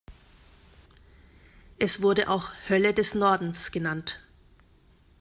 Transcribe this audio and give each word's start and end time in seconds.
Es 1.77 2.01
wurde 2.01 2.27
auch 2.27 2.49
"Hölle 2.69 2.91
des 2.91 3.13
Nordens" 3.13 3.69
genannt. 3.69 4.19